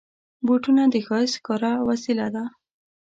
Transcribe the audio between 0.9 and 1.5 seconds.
د ښایست